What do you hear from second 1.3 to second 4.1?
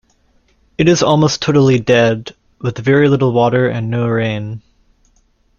totally dead, with very little water and no